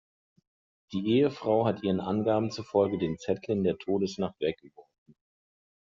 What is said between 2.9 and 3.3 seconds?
den